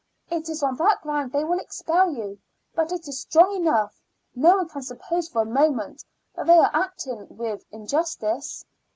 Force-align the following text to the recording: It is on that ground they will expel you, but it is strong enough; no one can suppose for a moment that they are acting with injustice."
It 0.31 0.49
is 0.49 0.63
on 0.63 0.77
that 0.77 1.03
ground 1.03 1.31
they 1.31 1.43
will 1.43 1.59
expel 1.59 2.11
you, 2.11 2.39
but 2.73 2.91
it 2.91 3.07
is 3.07 3.21
strong 3.21 3.55
enough; 3.55 4.01
no 4.33 4.57
one 4.57 4.67
can 4.67 4.81
suppose 4.81 5.29
for 5.29 5.43
a 5.43 5.45
moment 5.45 6.03
that 6.33 6.47
they 6.47 6.57
are 6.57 6.71
acting 6.73 7.27
with 7.29 7.63
injustice." 7.69 8.65